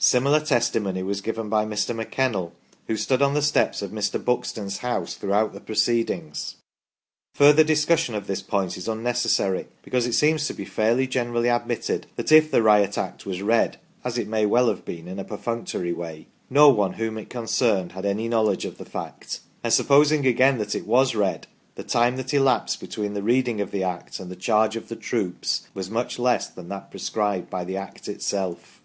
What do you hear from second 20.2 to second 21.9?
again that it was read, the